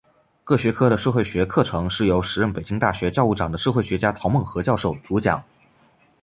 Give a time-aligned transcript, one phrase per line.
[0.43, 5.43] 各学科的社会学课程是由时任北京大学教务长的社会学家陶孟和教授主讲。